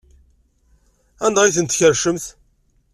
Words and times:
Anda 1.25 1.41
ay 1.43 1.53
tent-tkerrcemt? 1.55 2.25